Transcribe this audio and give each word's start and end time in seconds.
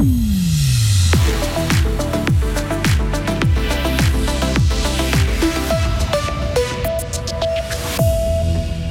Mm. 0.00 0.37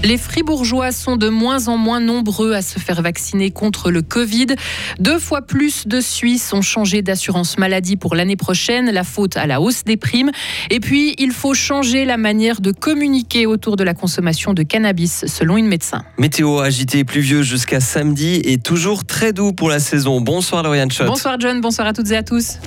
Les 0.07 0.17
Fribourgeois 0.17 0.93
sont 0.93 1.17
de 1.17 1.28
moins 1.28 1.67
en 1.67 1.75
moins 1.75 1.99
nombreux 1.99 2.54
à 2.54 2.62
se 2.62 2.79
faire 2.79 3.01
vacciner 3.01 3.51
contre 3.51 3.91
le 3.91 4.01
Covid. 4.01 4.55
Deux 4.99 5.19
fois 5.19 5.41
plus 5.41 5.85
de 5.85 5.99
Suisses 5.99 6.53
ont 6.53 6.62
changé 6.62 7.01
d'assurance 7.01 7.57
maladie 7.57 7.97
pour 7.97 8.15
l'année 8.15 8.38
prochaine, 8.38 8.89
la 8.89 9.03
faute 9.03 9.35
à 9.35 9.46
la 9.47 9.60
hausse 9.60 9.83
des 9.83 9.97
primes. 9.97 10.31
Et 10.70 10.79
puis, 10.79 11.13
il 11.17 11.31
faut 11.31 11.53
changer 11.53 12.06
la 12.06 12.15
manière 12.15 12.62
de 12.62 12.71
communiquer 12.71 13.46
autour 13.47 13.75
de 13.75 13.83
la 13.83 13.93
consommation 13.93 14.53
de 14.53 14.63
cannabis, 14.63 15.25
selon 15.28 15.57
une 15.57 15.67
médecin. 15.67 16.05
Météo 16.17 16.59
agité 16.59 16.99
et 16.99 17.03
pluvieux 17.03 17.41
jusqu'à 17.41 17.81
samedi 17.81 18.39
et 18.45 18.59
toujours 18.59 19.03
très 19.03 19.34
doux 19.34 19.52
pour 19.52 19.67
la 19.67 19.81
saison. 19.81 20.21
Bonsoir 20.21 20.63
Lauriane 20.63 20.89
Schott. 20.89 21.08
Bonsoir 21.08 21.35
John, 21.38 21.59
bonsoir 21.59 21.85
à 21.85 21.91
toutes 21.91 22.12
et 22.12 22.16
à 22.16 22.23
tous. 22.23 22.59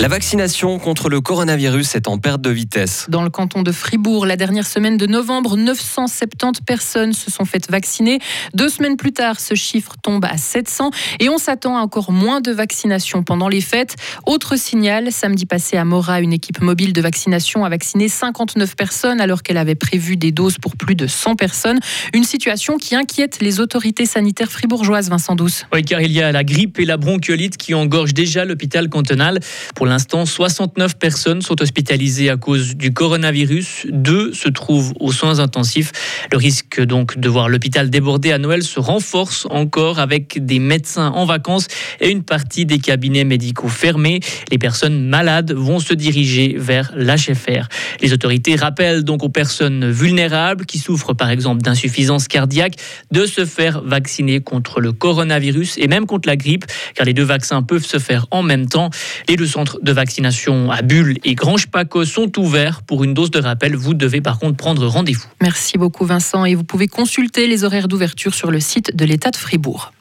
La 0.00 0.06
vaccination 0.06 0.78
contre 0.78 1.08
le 1.08 1.20
coronavirus 1.20 1.96
est 1.96 2.06
en 2.06 2.18
perte 2.18 2.40
de 2.40 2.50
vitesse. 2.50 3.06
Dans 3.08 3.24
le 3.24 3.30
canton 3.30 3.64
de 3.64 3.72
Fribourg, 3.72 4.26
la 4.26 4.36
dernière 4.36 4.66
semaine 4.66 4.96
de 4.96 5.06
novembre, 5.06 5.56
970 5.56 6.60
personnes 6.60 7.12
se 7.12 7.32
sont 7.32 7.44
faites 7.44 7.68
vacciner. 7.68 8.20
Deux 8.54 8.68
semaines 8.68 8.96
plus 8.96 9.10
tard, 9.10 9.40
ce 9.40 9.56
chiffre 9.56 9.96
tombe 10.00 10.24
à 10.24 10.36
700 10.36 10.90
et 11.18 11.28
on 11.28 11.36
s'attend 11.36 11.76
à 11.76 11.80
encore 11.80 12.12
moins 12.12 12.40
de 12.40 12.52
vaccinations 12.52 13.24
pendant 13.24 13.48
les 13.48 13.60
fêtes. 13.60 13.96
Autre 14.24 14.54
signal, 14.54 15.10
samedi 15.10 15.46
passé 15.46 15.76
à 15.76 15.84
Mora, 15.84 16.20
une 16.20 16.32
équipe 16.32 16.60
mobile 16.60 16.92
de 16.92 17.00
vaccination 17.00 17.64
a 17.64 17.68
vacciné 17.68 18.08
59 18.08 18.76
personnes 18.76 19.20
alors 19.20 19.42
qu'elle 19.42 19.56
avait 19.56 19.74
prévu 19.74 20.16
des 20.16 20.30
doses 20.30 20.58
pour 20.58 20.76
plus 20.76 20.94
de 20.94 21.08
100 21.08 21.34
personnes. 21.34 21.80
Une 22.14 22.24
situation 22.24 22.76
qui 22.76 22.94
inquiète 22.94 23.40
les 23.40 23.58
autorités 23.58 24.06
sanitaires 24.06 24.52
fribourgeoises, 24.52 25.10
Vincent 25.10 25.34
Douce. 25.34 25.66
Oui, 25.72 25.82
car 25.82 26.00
il 26.00 26.12
y 26.12 26.22
a 26.22 26.30
la 26.30 26.44
grippe 26.44 26.78
et 26.78 26.84
la 26.84 26.98
bronchiolite 26.98 27.56
qui 27.56 27.74
engorgent 27.74 28.14
déjà 28.14 28.44
l'hôpital 28.44 28.88
cantonal. 28.88 29.40
Pour 29.74 29.87
l'instant, 29.88 30.26
69 30.26 30.98
personnes 30.98 31.42
sont 31.42 31.60
hospitalisées 31.60 32.30
à 32.30 32.36
cause 32.36 32.76
du 32.76 32.92
coronavirus. 32.92 33.86
Deux 33.90 34.32
se 34.32 34.48
trouvent 34.48 34.92
aux 35.00 35.12
soins 35.12 35.38
intensifs. 35.38 35.92
Le 36.32 36.38
risque 36.38 36.80
donc 36.80 37.18
de 37.18 37.28
voir 37.28 37.48
l'hôpital 37.48 37.90
débordé 37.90 38.32
à 38.32 38.38
Noël 38.38 38.62
se 38.62 38.80
renforce 38.80 39.46
encore 39.50 39.98
avec 39.98 40.44
des 40.44 40.58
médecins 40.58 41.08
en 41.08 41.24
vacances 41.24 41.68
et 42.00 42.10
une 42.10 42.22
partie 42.22 42.66
des 42.66 42.78
cabinets 42.78 43.24
médicaux 43.24 43.68
fermés. 43.68 44.20
Les 44.50 44.58
personnes 44.58 45.08
malades 45.08 45.52
vont 45.52 45.80
se 45.80 45.94
diriger 45.94 46.56
vers 46.58 46.92
l'HFR. 46.96 47.68
Les 48.00 48.12
autorités 48.12 48.56
rappellent 48.56 49.04
donc 49.04 49.22
aux 49.22 49.28
personnes 49.28 49.90
vulnérables 49.90 50.66
qui 50.66 50.78
souffrent 50.78 51.14
par 51.14 51.30
exemple 51.30 51.62
d'insuffisance 51.62 52.28
cardiaque 52.28 52.76
de 53.10 53.26
se 53.26 53.44
faire 53.44 53.82
vacciner 53.82 54.40
contre 54.40 54.80
le 54.80 54.92
coronavirus 54.92 55.78
et 55.78 55.88
même 55.88 56.06
contre 56.06 56.28
la 56.28 56.36
grippe, 56.36 56.64
car 56.94 57.06
les 57.06 57.14
deux 57.14 57.24
vaccins 57.24 57.62
peuvent 57.62 57.86
se 57.86 57.98
faire 57.98 58.26
en 58.30 58.42
même 58.42 58.66
temps. 58.66 58.90
Les 59.28 59.36
deux 59.36 59.46
centres 59.46 59.77
de 59.82 59.92
vaccination 59.92 60.70
à 60.70 60.82
Bulle 60.82 61.18
et 61.24 61.34
Grange 61.34 61.68
Paco 61.68 62.04
sont 62.04 62.38
ouverts 62.38 62.82
pour 62.82 63.04
une 63.04 63.14
dose 63.14 63.30
de 63.30 63.40
rappel. 63.40 63.76
Vous 63.76 63.94
devez 63.94 64.20
par 64.20 64.38
contre 64.38 64.56
prendre 64.56 64.86
rendez-vous. 64.86 65.26
Merci 65.40 65.78
beaucoup 65.78 66.04
Vincent 66.04 66.44
et 66.44 66.54
vous 66.54 66.64
pouvez 66.64 66.88
consulter 66.88 67.46
les 67.46 67.64
horaires 67.64 67.88
d'ouverture 67.88 68.34
sur 68.34 68.50
le 68.50 68.60
site 68.60 68.96
de 68.96 69.04
l'État 69.04 69.30
de 69.30 69.36
Fribourg. 69.36 69.92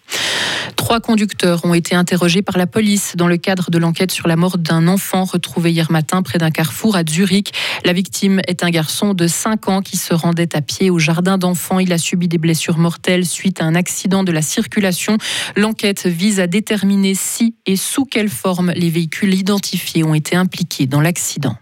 Trois 0.77 1.01
conducteurs 1.01 1.65
ont 1.65 1.73
été 1.73 1.95
interrogés 1.95 2.41
par 2.41 2.57
la 2.57 2.65
police 2.65 3.15
dans 3.17 3.27
le 3.27 3.35
cadre 3.35 3.69
de 3.69 3.77
l'enquête 3.77 4.11
sur 4.11 4.29
la 4.29 4.37
mort 4.37 4.57
d'un 4.57 4.87
enfant 4.87 5.25
retrouvé 5.25 5.71
hier 5.71 5.91
matin 5.91 6.21
près 6.21 6.37
d'un 6.37 6.49
carrefour 6.49 6.95
à 6.95 7.03
Zurich. 7.03 7.51
La 7.83 7.91
victime 7.91 8.39
est 8.47 8.63
un 8.63 8.69
garçon 8.69 9.13
de 9.13 9.27
5 9.27 9.67
ans 9.67 9.81
qui 9.81 9.97
se 9.97 10.13
rendait 10.13 10.55
à 10.55 10.61
pied 10.61 10.89
au 10.89 10.97
jardin 10.97 11.37
d'enfants. 11.37 11.79
Il 11.79 11.91
a 11.91 11.97
subi 11.97 12.29
des 12.29 12.37
blessures 12.37 12.77
mortelles 12.77 13.25
suite 13.25 13.61
à 13.61 13.65
un 13.65 13.75
accident 13.75 14.23
de 14.23 14.31
la 14.31 14.41
circulation. 14.41 15.17
L'enquête 15.57 16.07
vise 16.07 16.39
à 16.39 16.47
déterminer 16.47 17.15
si 17.15 17.55
et 17.65 17.75
sous 17.75 18.05
quelle 18.05 18.29
forme 18.29 18.71
les 18.71 18.89
véhicules 18.89 19.33
identifiés 19.33 20.05
ont 20.05 20.13
été 20.13 20.37
impliqués 20.37 20.85
dans 20.85 21.01
l'accident. 21.01 21.57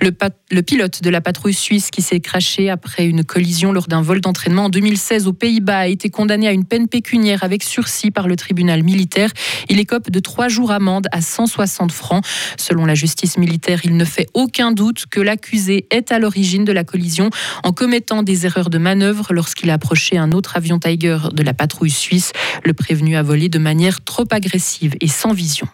Le, 0.00 0.60
pilote 0.60 1.02
de 1.02 1.10
la 1.10 1.20
patrouille 1.20 1.54
suisse 1.54 1.90
qui 1.90 2.02
s'est 2.02 2.20
craché 2.20 2.70
après 2.70 3.06
une 3.06 3.24
collision 3.24 3.72
lors 3.72 3.86
d'un 3.86 4.02
vol 4.02 4.20
d'entraînement 4.20 4.64
en 4.64 4.68
2016 4.68 5.26
aux 5.26 5.32
Pays-Bas 5.32 5.78
a 5.78 5.86
été 5.86 6.10
condamné 6.10 6.48
à 6.48 6.52
une 6.52 6.64
peine 6.64 6.88
pécuniaire 6.88 7.44
avec 7.44 7.62
sursis 7.62 8.10
par 8.10 8.28
le 8.28 8.36
tribunal 8.36 8.82
militaire. 8.82 9.30
Il 9.68 9.78
écope 9.78 10.10
de 10.10 10.20
trois 10.20 10.48
jours 10.48 10.70
amende 10.70 11.06
à 11.12 11.20
160 11.20 11.92
francs. 11.92 12.24
Selon 12.56 12.84
la 12.84 12.94
justice 12.94 13.38
militaire, 13.38 13.80
il 13.84 13.96
ne 13.96 14.04
fait 14.04 14.26
aucun 14.34 14.72
doute 14.72 15.06
que 15.10 15.20
l'accusé 15.20 15.86
est 15.90 16.12
à 16.12 16.18
l'origine 16.18 16.64
de 16.64 16.72
la 16.72 16.84
collision 16.84 17.30
en 17.62 17.72
commettant 17.72 18.22
des 18.22 18.46
erreurs 18.46 18.70
de 18.70 18.78
manœuvre 18.78 19.32
lorsqu'il 19.32 19.70
a 19.70 19.74
approché 19.74 20.18
un 20.18 20.32
autre 20.32 20.56
avion 20.56 20.78
Tiger 20.78 21.18
de 21.32 21.42
la 21.42 21.54
patrouille 21.54 21.90
suisse. 21.90 22.32
Le 22.64 22.72
prévenu 22.72 23.16
a 23.16 23.22
volé 23.22 23.48
de 23.48 23.58
manière 23.58 24.02
trop 24.04 24.26
agressive 24.30 24.94
et 25.00 25.08
sans 25.08 25.32
vision. 25.32 25.68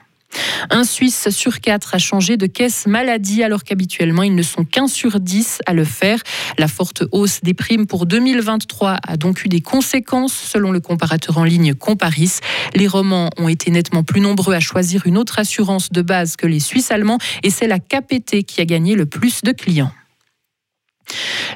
Un 0.71 0.84
Suisse 0.84 1.31
sur 1.31 1.61
quatre 1.61 1.94
a 1.94 1.99
changé 1.99 2.37
de 2.37 2.47
caisse 2.47 2.87
maladie 2.87 3.43
alors 3.43 3.65
qu'habituellement 3.65 4.22
ils 4.22 4.34
ne 4.34 4.43
sont 4.43 4.65
qu'un 4.65 4.87
sur 4.87 5.21
dix 5.21 5.61
à 5.66 5.72
le 5.72 5.84
faire. 5.84 6.21
La 6.59 6.69
forte 6.69 7.05
hausse 7.12 7.41
des 7.43 7.55
primes 7.55 7.87
pour 7.87 8.06
2023 8.06 8.99
a 9.03 9.17
donc 9.17 9.44
eu 9.44 9.49
des 9.49 9.61
conséquences 9.61 10.34
selon 10.34 10.71
le 10.71 10.81
comparateur 10.81 11.38
en 11.38 11.44
ligne 11.44 11.75
Comparis. 11.75 12.38
Les 12.75 12.87
Romans 12.87 13.31
ont 13.38 13.49
été 13.49 13.71
nettement 13.71 14.03
plus 14.03 14.21
nombreux 14.21 14.55
à 14.55 14.61
choisir 14.61 15.06
une 15.06 15.19
autre 15.19 15.38
assurance 15.38 15.91
de 15.91 16.03
base 16.03 16.37
que 16.37 16.47
les 16.47 16.61
Suisses 16.61 16.91
allemands 16.91 17.19
et 17.43 17.50
c'est 17.50 17.67
la 17.67 17.78
KPT 17.78 18.43
qui 18.44 18.61
a 18.61 18.65
gagné 18.65 18.94
le 18.94 19.06
plus 19.06 19.43
de 19.43 19.53
clients. 19.53 19.93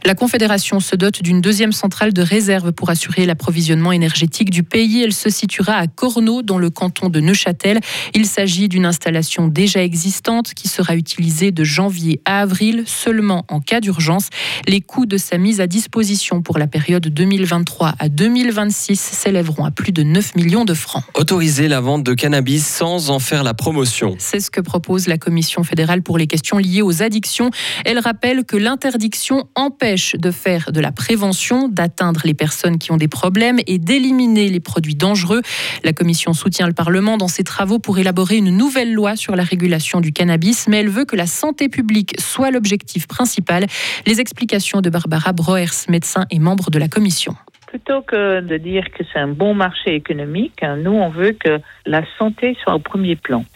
La 0.05 0.15
Confédération 0.15 0.81
se 0.81 0.97
dote 0.97 1.23
d'une 1.23 1.41
deuxième 1.41 1.73
centrale 1.73 2.13
de 2.13 2.23
réserve 2.23 2.73
pour 2.73 2.91
assurer 2.91 3.27
l'approvisionnement 3.27 3.93
énergétique 3.93 4.51
du 4.51 4.63
pays. 4.63 5.03
Elle 5.03 5.13
se 5.13 5.31
situera 5.31 5.75
à 5.75 5.87
Corneau, 5.87 6.43
dans 6.43 6.59
le 6.59 6.71
canton 6.71 7.09
de 7.09 7.21
Neuchâtel. 7.21 7.81
Il 8.15 8.27
s'agit 8.27 8.69
d'une 8.69 8.87
installation 8.87 9.49
déjà 9.49 9.83
existante 9.83 10.55
qui 10.55 10.69
sera 10.69 10.97
utilisée 10.97 11.53
de 11.53 11.65
janvier 11.65 12.21
à 12.25 12.41
avril 12.41 12.85
seulement 12.87 13.45
en 13.49 13.61
cas 13.61 13.81
d'urgence. 13.81 14.29
Les 14.67 14.81
coûts 14.81 15.07
de 15.07 15.17
sa 15.17 15.39
mise 15.39 15.61
à 15.61 15.67
disposition 15.67 16.43
pour 16.43 16.59
la 16.59 16.67
période 16.67 17.07
2023 17.07 17.95
à 17.99 18.09
2026 18.09 18.99
s'élèveront 18.99 19.65
à 19.65 19.71
plus 19.71 19.93
de 19.93 20.03
9 20.03 20.37
millions 20.37 20.65
de 20.65 20.75
francs. 20.75 21.05
Autoriser 21.15 21.69
la 21.69 21.81
vente 21.81 22.05
de 22.05 22.15
cannabis 22.15 22.67
sans 22.67 23.11
en 23.11 23.19
faire 23.19 23.45
la 23.45 23.55
promotion. 23.55 24.17
C'est 24.19 24.41
ce 24.41 24.51
que 24.51 24.61
propose 24.61 25.07
la 25.07 25.19
Commission 25.19 25.65
fédérale 25.65 26.03
pour 26.03 26.19
les 26.19 26.27
questions 26.27 26.59
liées 26.59 26.83
aux 26.83 27.03
addictions. 27.03 27.51
Elle 27.85 27.99
rappelle 27.99 28.45
que 28.45 28.57
l'interdiction 28.57 29.42
empêche 29.55 30.17
de 30.17 30.31
faire 30.31 30.73
de 30.73 30.81
la 30.81 30.93
prévention, 30.93 31.69
d'atteindre 31.69 32.21
les 32.25 32.35
personnes 32.35 32.79
qui 32.79 32.93
ont 32.93 32.97
des 32.97 33.09
problèmes 33.09 33.59
et 33.67 33.79
d'éliminer 33.79 34.49
les 34.49 34.61
produits 34.61 34.95
dangereux. 34.95 35.43
La 35.85 35.93
Commission 35.93 36.33
soutient 36.33 36.67
le 36.67 36.73
Parlement 36.73 37.17
dans 37.17 37.29
ses 37.29 37.45
travaux 37.45 37.79
pour 37.79 37.99
élaborer 37.99 38.37
une 38.37 38.57
nouvelle 38.57 38.93
loi 38.93 39.17
sur 39.17 39.37
la 39.37 39.45
régulation 39.45 40.01
du 40.01 40.13
cannabis, 40.13 40.69
mais 40.69 40.79
elle 40.79 40.89
veut 40.89 41.05
que 41.05 41.17
la 41.17 41.27
santé 41.27 41.69
publique 41.69 42.15
soit 42.19 42.51
l'objectif 42.51 43.07
principal. 43.07 43.67
Les 44.07 44.21
explications 44.21 44.81
de 44.81 44.91
Barbara 44.91 45.33
Broers, 45.33 45.87
médecin 45.89 46.27
et 46.31 46.39
membre 46.39 46.71
de 46.71 46.79
la 46.79 46.89
Commission 46.89 47.35
plutôt 47.73 48.03
que 48.03 48.43
de 48.43 48.59
dire 48.59 48.85
que 48.91 49.03
c'est 49.11 49.19
un 49.19 49.29
bon 49.29 49.55
marché 49.55 49.95
économique, 49.95 50.63
hein, 50.63 50.77
nous, 50.77 50.93
on 50.93 51.09
veut 51.09 51.33
que 51.33 51.59
la 51.87 52.03
santé 52.19 52.55
soit 52.63 52.75
au 52.75 52.79
premier 52.79 53.17
plan. 53.17 53.47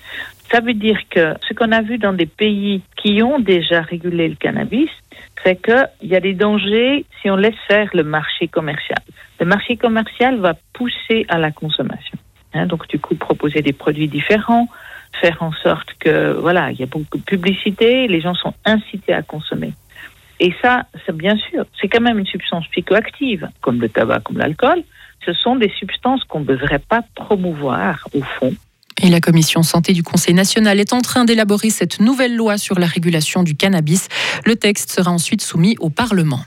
Ça 0.50 0.60
veut 0.60 0.74
dire 0.74 0.98
que 1.10 1.34
ce 1.48 1.54
qu'on 1.54 1.72
a 1.72 1.82
vu 1.82 1.98
dans 1.98 2.12
des 2.12 2.26
pays 2.26 2.82
qui 2.96 3.22
ont 3.22 3.40
déjà 3.40 3.82
régulé 3.82 4.28
le 4.28 4.36
cannabis, 4.36 4.90
c'est 5.42 5.56
qu'il 5.56 6.08
y 6.08 6.14
a 6.14 6.20
des 6.20 6.34
dangers 6.34 7.04
si 7.20 7.30
on 7.30 7.36
laisse 7.36 7.58
faire 7.66 7.90
le 7.94 8.04
marché 8.04 8.48
commercial. 8.48 8.98
Le 9.40 9.46
marché 9.46 9.76
commercial 9.76 10.38
va 10.38 10.54
pousser 10.72 11.26
à 11.28 11.38
la 11.38 11.50
consommation. 11.50 12.18
Hein, 12.54 12.66
donc, 12.66 12.88
du 12.88 12.98
coup, 12.98 13.14
proposer 13.16 13.60
des 13.60 13.72
produits 13.72 14.08
différents, 14.08 14.68
faire 15.20 15.42
en 15.42 15.52
sorte 15.52 15.94
que, 15.98 16.32
voilà, 16.32 16.70
il 16.70 16.78
y 16.78 16.82
a 16.82 16.86
beaucoup 16.86 17.18
de 17.18 17.24
publicité, 17.24 18.06
les 18.08 18.20
gens 18.20 18.34
sont 18.34 18.54
incités 18.64 19.12
à 19.12 19.22
consommer. 19.22 19.72
Et 20.38 20.54
ça, 20.62 20.84
c'est 21.04 21.16
bien 21.16 21.36
sûr, 21.36 21.64
c'est 21.80 21.88
quand 21.88 22.00
même 22.00 22.18
une 22.18 22.26
substance 22.26 22.66
psychoactive, 22.68 23.48
comme 23.60 23.80
le 23.80 23.88
tabac, 23.88 24.20
comme 24.20 24.38
l'alcool. 24.38 24.82
Ce 25.24 25.32
sont 25.32 25.56
des 25.56 25.70
substances 25.70 26.22
qu'on 26.24 26.40
ne 26.40 26.44
devrait 26.44 26.78
pas 26.78 27.02
promouvoir, 27.14 28.06
au 28.14 28.20
fond, 28.20 28.54
et 29.02 29.08
la 29.10 29.20
commission 29.20 29.62
santé 29.62 29.92
du 29.92 30.02
Conseil 30.02 30.34
national 30.34 30.80
est 30.80 30.92
en 30.92 31.00
train 31.00 31.24
d'élaborer 31.24 31.70
cette 31.70 32.00
nouvelle 32.00 32.34
loi 32.34 32.58
sur 32.58 32.78
la 32.78 32.86
régulation 32.86 33.42
du 33.42 33.54
cannabis. 33.54 34.08
Le 34.44 34.56
texte 34.56 34.90
sera 34.90 35.10
ensuite 35.10 35.42
soumis 35.42 35.76
au 35.80 35.90
Parlement. 35.90 36.40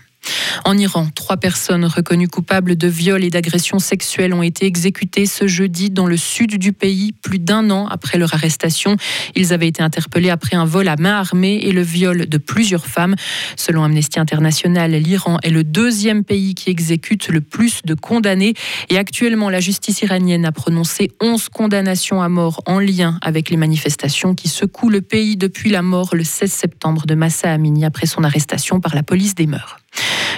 En 0.65 0.77
Iran, 0.77 1.07
trois 1.15 1.37
personnes 1.37 1.85
reconnues 1.85 2.27
coupables 2.27 2.75
de 2.75 2.87
viol 2.87 3.23
et 3.23 3.29
d'agression 3.29 3.79
sexuelle 3.79 4.33
ont 4.33 4.43
été 4.43 4.65
exécutées 4.65 5.25
ce 5.25 5.47
jeudi 5.47 5.89
dans 5.89 6.05
le 6.05 6.17
sud 6.17 6.57
du 6.57 6.73
pays, 6.73 7.11
plus 7.11 7.39
d'un 7.39 7.69
an 7.71 7.87
après 7.87 8.17
leur 8.17 8.33
arrestation. 8.33 8.95
Ils 9.35 9.53
avaient 9.53 9.67
été 9.67 9.81
interpellés 9.81 10.29
après 10.29 10.55
un 10.55 10.65
vol 10.65 10.87
à 10.87 10.95
main 10.97 11.17
armée 11.17 11.59
et 11.63 11.71
le 11.71 11.81
viol 11.81 12.27
de 12.27 12.37
plusieurs 12.37 12.85
femmes. 12.85 13.15
Selon 13.55 13.83
Amnesty 13.83 14.19
International, 14.19 14.91
l'Iran 14.91 15.39
est 15.43 15.49
le 15.49 15.63
deuxième 15.63 16.23
pays 16.23 16.55
qui 16.55 16.69
exécute 16.69 17.29
le 17.29 17.41
plus 17.41 17.81
de 17.83 17.93
condamnés. 17.93 18.53
Et 18.89 18.97
actuellement, 18.97 19.49
la 19.49 19.59
justice 19.59 20.01
iranienne 20.01 20.45
a 20.45 20.51
prononcé 20.51 21.11
11 21.21 21.49
condamnations 21.49 22.21
à 22.21 22.29
mort 22.29 22.61
en 22.65 22.79
lien 22.79 23.17
avec 23.21 23.49
les 23.49 23.57
manifestations 23.57 24.35
qui 24.35 24.49
secouent 24.49 24.89
le 24.89 25.01
pays 25.01 25.37
depuis 25.37 25.69
la 25.69 25.81
mort 25.81 26.09
le 26.13 26.23
16 26.23 26.51
septembre 26.51 27.05
de 27.05 27.15
Massa 27.15 27.51
Amini 27.51 27.85
après 27.85 28.05
son 28.05 28.23
arrestation 28.23 28.79
par 28.79 28.93
la 28.93 29.03
police 29.03 29.35
des 29.35 29.47
mœurs. 29.47 29.79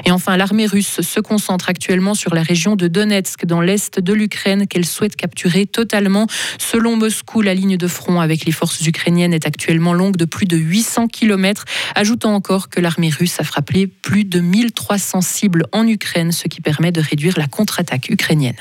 Et 0.05 0.11
enfin, 0.11 0.37
l'armée 0.37 0.65
russe 0.65 1.01
se 1.01 1.19
concentre 1.19 1.69
actuellement 1.69 2.13
sur 2.13 2.33
la 2.33 2.43
région 2.43 2.75
de 2.75 2.87
Donetsk, 2.87 3.45
dans 3.45 3.61
l'est 3.61 3.99
de 3.99 4.13
l'Ukraine, 4.13 4.67
qu'elle 4.67 4.85
souhaite 4.85 5.15
capturer 5.15 5.65
totalement. 5.65 6.27
Selon 6.57 6.95
Moscou, 6.97 7.41
la 7.41 7.53
ligne 7.53 7.77
de 7.77 7.87
front 7.87 8.19
avec 8.19 8.45
les 8.45 8.51
forces 8.51 8.81
ukrainiennes 8.85 9.33
est 9.33 9.45
actuellement 9.45 9.93
longue 9.93 10.17
de 10.17 10.25
plus 10.25 10.45
de 10.45 10.57
800 10.57 11.07
km, 11.07 11.65
ajoutant 11.95 12.33
encore 12.33 12.69
que 12.69 12.79
l'armée 12.79 13.09
russe 13.09 13.39
a 13.39 13.43
frappé 13.43 13.87
plus 13.87 14.25
de 14.25 14.39
1300 14.39 15.21
cibles 15.21 15.65
en 15.71 15.87
Ukraine, 15.87 16.31
ce 16.31 16.47
qui 16.47 16.61
permet 16.61 16.91
de 16.91 17.01
réduire 17.01 17.37
la 17.37 17.47
contre-attaque 17.47 18.09
ukrainienne. 18.09 18.55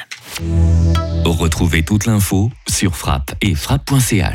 Retrouvez 1.25 1.83
toute 1.83 2.07
l'info 2.07 2.51
sur 2.69 2.97
frappe 2.97 3.35
et 3.41 3.55
frappe.ch. 3.55 4.27